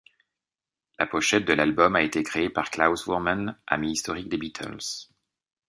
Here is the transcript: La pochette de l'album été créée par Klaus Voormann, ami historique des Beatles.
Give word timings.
La 0.97 1.05
pochette 1.05 1.45
de 1.45 1.53
l'album 1.53 1.95
été 1.95 2.23
créée 2.23 2.49
par 2.49 2.71
Klaus 2.71 3.05
Voormann, 3.05 3.61
ami 3.67 3.91
historique 3.91 4.29
des 4.29 4.37
Beatles. 4.39 5.09